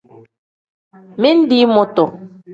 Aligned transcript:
Mindi 1.21 1.59
mutu. 1.73 2.03